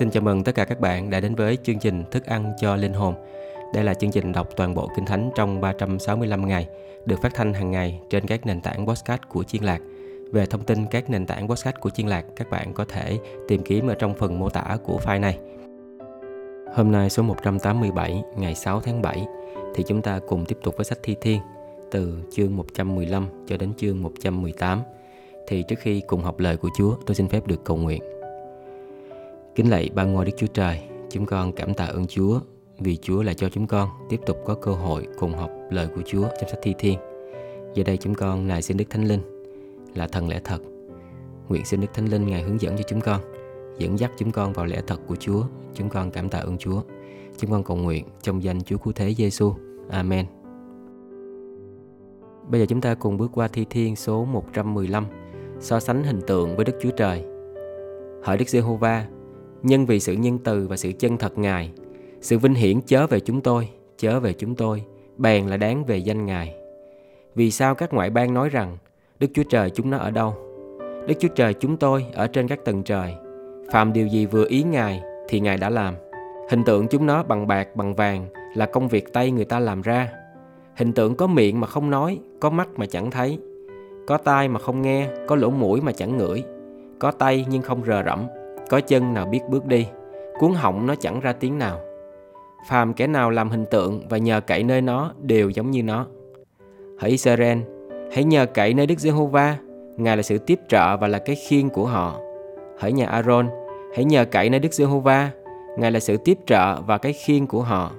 [0.00, 2.76] Xin chào mừng tất cả các bạn đã đến với chương trình Thức ăn cho
[2.76, 3.14] linh hồn.
[3.74, 6.68] Đây là chương trình đọc toàn bộ Kinh Thánh trong 365 ngày,
[7.06, 9.80] được phát thanh hàng ngày trên các nền tảng podcast của Chiên Lạc.
[10.32, 13.18] Về thông tin các nền tảng podcast của Chiên Lạc, các bạn có thể
[13.48, 15.38] tìm kiếm ở trong phần mô tả của file này.
[16.74, 19.26] Hôm nay số 187, ngày 6 tháng 7,
[19.74, 21.40] thì chúng ta cùng tiếp tục với sách Thi Thiên
[21.90, 24.82] từ chương 115 cho đến chương 118.
[25.46, 28.19] Thì trước khi cùng học lời của Chúa, tôi xin phép được cầu nguyện.
[29.54, 32.40] Kính lạy ba ngôi Đức Chúa Trời, chúng con cảm tạ ơn Chúa
[32.78, 36.02] vì Chúa lại cho chúng con tiếp tục có cơ hội cùng học lời của
[36.06, 36.98] Chúa trong sách Thi Thiên.
[37.74, 39.20] Giờ đây chúng con nài xin Đức Thánh Linh
[39.94, 40.58] là thần lẽ thật.
[41.48, 43.20] Nguyện xin Đức Thánh Linh Ngài hướng dẫn cho chúng con,
[43.78, 45.42] dẫn dắt chúng con vào lẽ thật của Chúa.
[45.74, 46.82] Chúng con cảm tạ ơn Chúa.
[47.38, 49.54] Chúng con cầu nguyện trong danh Chúa Cứu Thế Giêsu.
[49.90, 50.26] Amen.
[52.48, 55.06] Bây giờ chúng ta cùng bước qua Thi Thiên số 115,
[55.60, 57.24] so sánh hình tượng với Đức Chúa Trời.
[58.22, 59.06] Hỡi Đức Giê-hô-va,
[59.62, 61.70] nhưng vì sự nhân từ và sự chân thật Ngài,
[62.20, 64.84] sự vinh hiển chớ về chúng tôi, chớ về chúng tôi,
[65.16, 66.54] bèn là đáng về danh Ngài.
[67.34, 68.76] Vì sao các ngoại bang nói rằng
[69.20, 70.34] Đức Chúa Trời chúng nó ở đâu?
[71.06, 73.14] Đức Chúa Trời chúng tôi ở trên các tầng trời.
[73.72, 75.94] Phạm điều gì vừa ý Ngài thì Ngài đã làm.
[76.50, 79.82] Hình tượng chúng nó bằng bạc, bằng vàng là công việc tay người ta làm
[79.82, 80.08] ra.
[80.76, 83.38] Hình tượng có miệng mà không nói, có mắt mà chẳng thấy,
[84.06, 86.44] có tai mà không nghe, có lỗ mũi mà chẳng ngửi,
[86.98, 88.26] có tay nhưng không rờ rẫm,
[88.70, 89.86] có chân nào biết bước đi,
[90.38, 91.80] cuốn họng nó chẳng ra tiếng nào.
[92.68, 96.06] Phàm kẻ nào làm hình tượng và nhờ cậy nơi nó đều giống như nó.
[96.98, 97.58] Hỡi Israel,
[98.12, 99.56] hãy nhờ cậy nơi Đức Giê-hô-va,
[99.96, 102.20] Ngài là sự tiếp trợ và là cái khiên của họ.
[102.78, 103.48] Hỡi nhà Aaron,
[103.94, 105.30] hãy nhờ cậy nơi Đức Giê-hô-va,
[105.78, 107.92] Ngài là sự tiếp trợ và cái khiên của họ.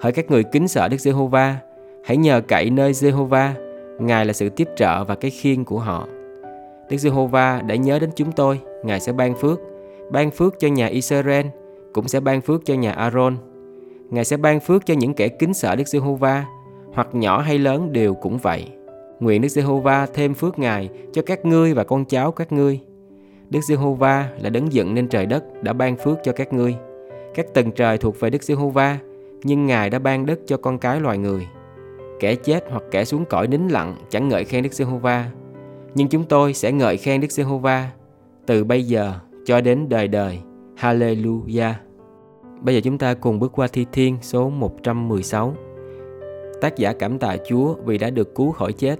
[0.00, 1.56] Hỡi các người kính sợ Đức Giê-hô-va,
[2.04, 3.54] hãy nhờ cậy nơi Giê-hô-va,
[4.00, 6.08] Ngài là sự tiếp trợ và cái khiên của họ.
[6.90, 9.60] Đức Giê-hô-va đã nhớ đến chúng tôi, Ngài sẽ ban phước,
[10.10, 11.46] ban phước cho nhà Israel,
[11.92, 13.36] cũng sẽ ban phước cho nhà Aaron.
[14.10, 16.46] Ngài sẽ ban phước cho những kẻ kính sợ Đức Giê-hô-va,
[16.94, 18.68] hoặc nhỏ hay lớn đều cũng vậy.
[19.20, 22.80] Nguyện Đức Giê-hô-va thêm phước Ngài cho các ngươi và con cháu các ngươi.
[23.50, 26.74] Đức Giê-hô-va là đấng dựng nên trời đất đã ban phước cho các ngươi.
[27.34, 28.98] Các tầng trời thuộc về Đức Giê-hô-va,
[29.44, 31.46] nhưng Ngài đã ban đất cho con cái loài người.
[32.20, 35.30] Kẻ chết hoặc kẻ xuống cõi nín lặng chẳng ngợi khen Đức Giê-hô-va,
[35.94, 37.90] nhưng chúng tôi sẽ ngợi khen Đức Giê-hô-va
[38.46, 40.38] từ bây giờ cho đến đời đời.
[40.76, 41.72] Hallelujah.
[42.60, 45.54] Bây giờ chúng ta cùng bước qua thi thiên số 116.
[46.60, 48.96] Tác giả cảm tạ Chúa vì đã được cứu khỏi chết.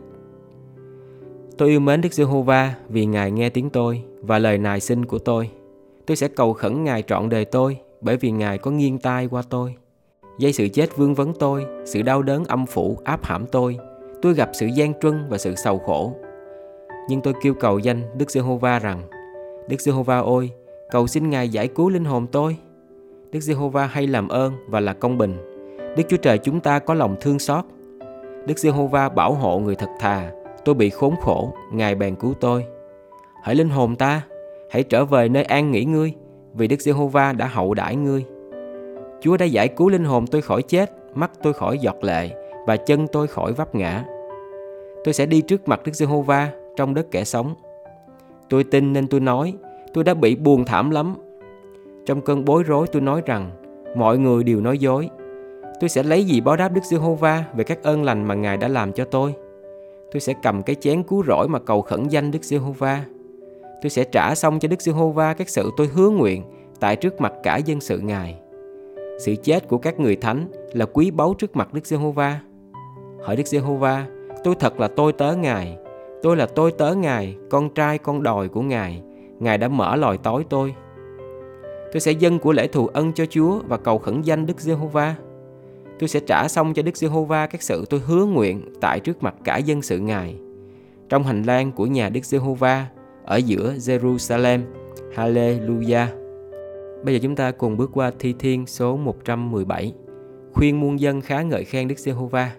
[1.59, 5.19] Tôi yêu mến Đức Giê-hô-va vì Ngài nghe tiếng tôi và lời nài xin của
[5.19, 5.51] tôi.
[6.07, 9.43] Tôi sẽ cầu khẩn Ngài trọn đời tôi bởi vì Ngài có nghiêng tai qua
[9.51, 9.75] tôi.
[10.39, 13.79] Dây sự chết vương vấn tôi, sự đau đớn âm phủ áp hãm tôi.
[14.23, 16.13] Tôi gặp sự gian truân và sự sầu khổ.
[17.09, 19.03] Nhưng tôi kêu cầu danh Đức Giê-hô-va rằng
[19.69, 20.51] Đức Giê-hô-va ôi,
[20.91, 22.57] cầu xin Ngài giải cứu linh hồn tôi.
[23.33, 25.37] Đức Giê-hô-va hay làm ơn và là công bình.
[25.97, 27.65] Đức Chúa Trời chúng ta có lòng thương xót.
[28.47, 30.31] Đức Giê-hô-va bảo hộ người thật thà.
[30.65, 32.65] Tôi bị khốn khổ, Ngài bèn cứu tôi.
[33.43, 34.23] Hỡi linh hồn ta,
[34.71, 36.13] hãy trở về nơi an nghỉ ngươi,
[36.55, 38.25] vì Đức Giê-hô-va đã hậu đãi ngươi.
[39.21, 42.31] Chúa đã giải cứu linh hồn tôi khỏi chết, mắt tôi khỏi giọt lệ
[42.67, 44.05] và chân tôi khỏi vấp ngã.
[45.05, 47.55] Tôi sẽ đi trước mặt Đức Giê-hô-va trong đất kẻ sống.
[48.53, 49.55] Tôi tin nên tôi nói,
[49.95, 51.15] tôi đã bị buồn thảm lắm.
[52.07, 53.51] Trong cơn bối rối tôi nói rằng,
[53.97, 55.09] mọi người đều nói dối.
[55.81, 58.69] Tôi sẽ lấy gì báo đáp Đức Giê-hô-va về các ơn lành mà Ngài đã
[58.69, 59.35] làm cho tôi?
[60.13, 63.05] Tôi sẽ cầm cái chén cứu rỗi mà cầu khẩn danh Đức Giê-hô-va.
[63.83, 66.43] Tôi sẽ trả xong cho Đức Giê-hô-va các sự tôi hứa nguyện
[66.81, 68.37] tại trước mặt cả dân sự Ngài.
[69.19, 72.41] Sự chết của các người thánh là quý báu trước mặt Đức Giê-hô-va.
[73.23, 74.07] hỏi Đức Giê-hô-va,
[74.45, 75.79] tôi thật là tôi tớ Ngài.
[76.23, 79.03] Tôi là tôi tớ Ngài, con trai con đòi của Ngài.
[79.39, 80.75] Ngài đã mở lòi tối tôi.
[81.93, 85.15] Tôi sẽ dâng của lễ thù ân cho Chúa và cầu khẩn danh Đức Giê-hô-va.
[85.99, 89.35] Tôi sẽ trả xong cho Đức Giê-hô-va các sự tôi hứa nguyện tại trước mặt
[89.45, 90.37] cả dân sự Ngài.
[91.09, 92.87] Trong hành lang của nhà Đức Giê-hô-va
[93.25, 94.61] ở giữa Jerusalem.
[95.15, 96.07] Hallelujah.
[97.05, 99.95] Bây giờ chúng ta cùng bước qua thi thiên số 117.
[100.53, 102.53] Khuyên muôn dân khá ngợi khen Đức Giê-hô-va.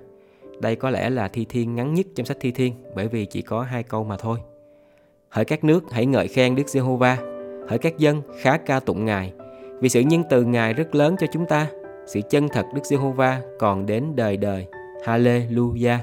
[0.63, 3.41] Đây có lẽ là thi thiên ngắn nhất trong sách thi thiên bởi vì chỉ
[3.41, 4.37] có hai câu mà thôi.
[5.29, 7.17] Hỡi các nước hãy ngợi khen Đức Giê-hô-va.
[7.67, 9.33] Hỡi các dân khá ca tụng Ngài.
[9.79, 11.67] Vì sự nhân từ Ngài rất lớn cho chúng ta.
[12.05, 14.65] Sự chân thật Đức Giê-hô-va còn đến đời đời.
[15.05, 15.97] Hallelujah.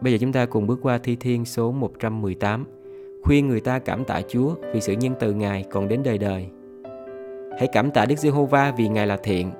[0.00, 2.64] Bây giờ chúng ta cùng bước qua thi thiên số 118.
[3.24, 6.46] Khuyên người ta cảm tạ Chúa vì sự nhân từ Ngài còn đến đời đời.
[7.58, 9.50] Hãy cảm tạ Đức Giê-hô-va vì Ngài là thiện,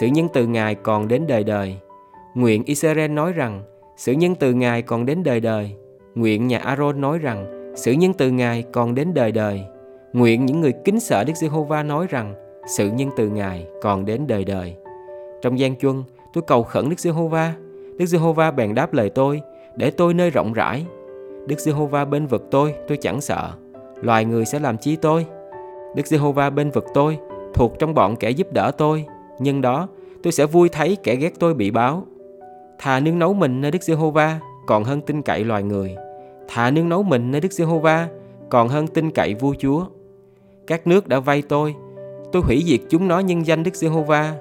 [0.00, 1.76] sự nhân từ Ngài còn đến đời đời.
[2.34, 3.62] Nguyện Israel nói rằng,
[4.00, 5.70] sự nhân từ Ngài còn đến đời đời.
[6.14, 9.64] Nguyện nhà Aaron nói rằng, sự nhân từ Ngài còn đến đời đời.
[10.12, 12.34] Nguyện những người kính sợ Đức Giê-hô-va nói rằng,
[12.76, 14.76] sự nhân từ Ngài còn đến đời đời.
[15.42, 17.54] Trong gian chuân, tôi cầu khẩn Đức Giê-hô-va.
[17.98, 19.40] Đức Giê-hô-va bèn đáp lời tôi,
[19.76, 20.86] để tôi nơi rộng rãi.
[21.46, 23.50] Đức Giê-hô-va bên vực tôi, tôi chẳng sợ.
[24.02, 25.26] Loài người sẽ làm chi tôi?
[25.96, 27.18] Đức Giê-hô-va bên vực tôi,
[27.54, 29.04] thuộc trong bọn kẻ giúp đỡ tôi.
[29.38, 29.88] Nhân đó,
[30.22, 32.06] tôi sẽ vui thấy kẻ ghét tôi bị báo.
[32.82, 35.96] Thà nương nấu mình nơi Đức Giê-hô-va còn hơn tin cậy loài người.
[36.48, 38.08] Thà nương nấu mình nơi Đức Giê-hô-va
[38.50, 39.86] còn hơn tin cậy vua chúa.
[40.66, 41.74] Các nước đã vay tôi,
[42.32, 44.34] tôi hủy diệt chúng nó nhân danh Đức Giê-hô-va.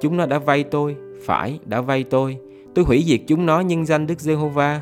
[0.00, 2.38] Chúng nó đã vay tôi, phải đã vay tôi.
[2.74, 4.80] Tôi hủy diệt chúng nó nhân danh Đức Giê-hô-va.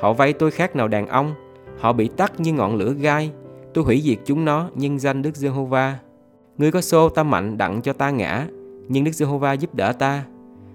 [0.00, 1.34] Họ vay tôi khác nào đàn ông,
[1.78, 3.30] họ bị tắt như ngọn lửa gai.
[3.74, 5.98] Tôi hủy diệt chúng nó nhân danh Đức Giê-hô-va.
[6.58, 8.46] Ngươi có xô ta mạnh đặng cho ta ngã,
[8.88, 10.24] nhưng Đức Giê-hô-va giúp đỡ ta.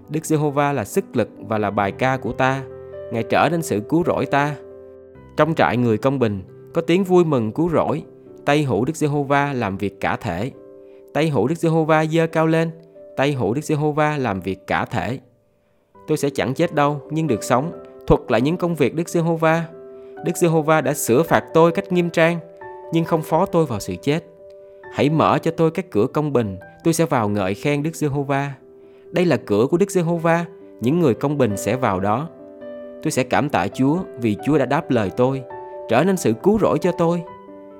[0.08, 2.62] Đức Giê-hô-va là sức lực và là bài ca của ta.
[3.12, 4.56] Ngài trở nên sự cứu rỗi ta.
[5.36, 6.42] Trong trại người công bình,
[6.74, 8.02] có tiếng vui mừng cứu rỗi.
[8.44, 10.50] Tay hữu Đức Giê-hô-va làm việc cả thể.
[11.14, 12.70] Tay hữu Đức Giê-hô-va giơ cao lên.
[13.16, 15.18] Tay hữu Đức Giê-hô-va làm việc cả thể.
[16.06, 17.72] Tôi sẽ chẳng chết đâu, nhưng được sống,
[18.06, 19.64] thuật lại những công việc Đức Giê-hô-va.
[20.24, 22.38] Đức Giê-hô-va đã sửa phạt tôi cách nghiêm trang,
[22.92, 24.24] nhưng không phó tôi vào sự chết.
[24.92, 28.52] Hãy mở cho tôi các cửa công bình, tôi sẽ vào ngợi khen Đức Giê-hô-va.
[29.14, 30.44] Đây là cửa của Đức Giê-hô-va,
[30.80, 32.28] những người công bình sẽ vào đó.
[33.02, 35.42] Tôi sẽ cảm tạ Chúa vì Chúa đã đáp lời tôi,
[35.88, 37.22] trở nên sự cứu rỗi cho tôi.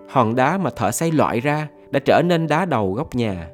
[0.08, 3.48] Hòn đá mà thợ xây loại ra đã trở nên đá đầu góc nhà.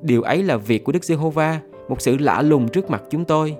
[0.00, 3.56] Điều ấy là việc của Đức Giê-hô-va, một sự lạ lùng trước mặt chúng tôi.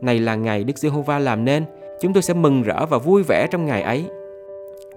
[0.00, 1.64] Này là ngày Đức Giê-hô-va làm nên,
[2.00, 4.04] chúng tôi sẽ mừng rỡ và vui vẻ trong ngày ấy.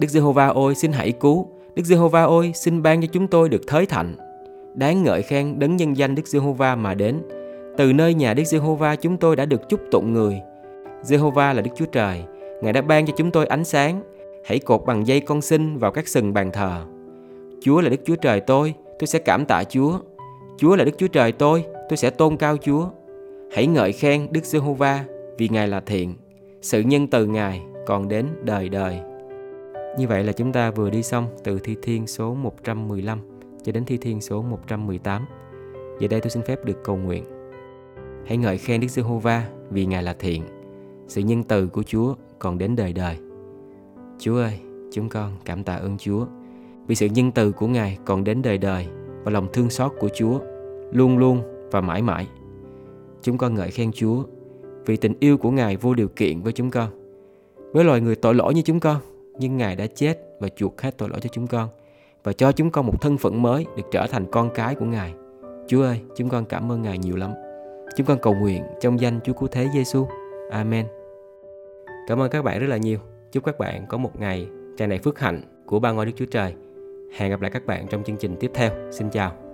[0.00, 1.48] Đức Giê-hô-va ôi, xin hãy cứu.
[1.74, 4.14] Đức Giê-hô-va ôi, xin ban cho chúng tôi được thới thạnh.
[4.74, 7.22] Đáng ngợi khen đấng nhân danh Đức Giê-hô-va mà đến.
[7.78, 10.40] Từ nơi nhà Đức Giê-hô-va chúng tôi đã được chúc tụng người.
[11.02, 12.22] Giê-hô-va là Đức Chúa Trời,
[12.62, 14.02] Ngài đã ban cho chúng tôi ánh sáng.
[14.44, 16.84] Hãy cột bằng dây con sinh vào các sừng bàn thờ.
[17.60, 19.98] Chúa là Đức Chúa Trời tôi, tôi sẽ cảm tạ Chúa.
[20.56, 22.86] Chúa là Đức Chúa Trời tôi, tôi sẽ tôn cao Chúa.
[23.52, 25.04] Hãy ngợi khen Đức Giê-hô-va
[25.38, 26.14] vì Ngài là thiện.
[26.62, 29.00] Sự nhân từ Ngài còn đến đời đời.
[29.98, 33.20] Như vậy là chúng ta vừa đi xong từ Thi Thiên số 115
[33.62, 35.26] cho đến Thi Thiên số 118.
[36.00, 37.24] Giờ đây tôi xin phép được cầu nguyện.
[38.28, 40.42] Hãy ngợi khen Đức Giê-hô-va vì Ngài là thiện.
[41.06, 43.16] Sự nhân từ của Chúa còn đến đời đời.
[44.18, 44.60] Chúa ơi,
[44.92, 46.26] chúng con cảm tạ ơn Chúa
[46.86, 48.86] vì sự nhân từ của Ngài còn đến đời đời
[49.24, 50.40] và lòng thương xót của Chúa
[50.92, 52.26] luôn luôn và mãi mãi.
[53.22, 54.22] Chúng con ngợi khen Chúa
[54.86, 56.88] vì tình yêu của Ngài vô điều kiện với chúng con.
[57.72, 59.00] Với loài người tội lỗi như chúng con,
[59.38, 61.68] nhưng Ngài đã chết và chuộc hết tội lỗi cho chúng con
[62.24, 65.14] và cho chúng con một thân phận mới được trở thành con cái của Ngài.
[65.68, 67.30] Chúa ơi, chúng con cảm ơn Ngài nhiều lắm.
[67.98, 70.06] Chúng con cầu nguyện trong danh Chúa Cứu Thế Giêsu.
[70.50, 70.86] Amen.
[72.06, 72.98] Cảm ơn các bạn rất là nhiều.
[73.32, 76.24] Chúc các bạn có một ngày, tràn đầy phước hạnh của ba ngôi Đức Chúa
[76.30, 76.54] Trời.
[77.16, 78.70] Hẹn gặp lại các bạn trong chương trình tiếp theo.
[78.90, 79.47] Xin chào.